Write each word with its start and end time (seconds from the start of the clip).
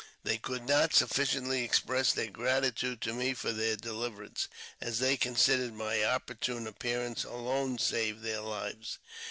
They 0.23 0.39
could 0.39 0.67
not 0.67 0.95
sufficiently 0.95 1.63
express 1.63 2.11
their 2.11 2.31
gratitude 2.31 3.01
to 3.01 3.13
me 3.13 3.35
for 3.35 3.51
their 3.51 3.75
deliverance, 3.75 4.47
as 4.81 4.97
they 4.97 5.15
considered 5.15 5.75
my 5.75 6.03
opportune 6.03 6.65
appearance 6.65 7.23
alone 7.23 7.77
saved 7.77 8.23
their 8.23 8.41
lives. 8.41 8.97